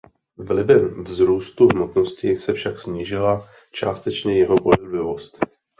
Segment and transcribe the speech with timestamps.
[0.37, 5.39] Vlivem vzrůstu hmotnosti se však snížila částečně jeho pohyblivost.